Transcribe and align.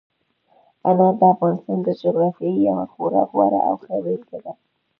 انار 0.89 1.13
د 1.19 1.21
افغانستان 1.33 1.77
د 1.83 1.89
جغرافیې 2.01 2.51
یوه 2.67 2.85
خورا 2.91 3.21
غوره 3.29 3.59
او 3.67 3.75
ښه 3.83 3.95
بېلګه 4.03 4.37
ده. 4.45 4.53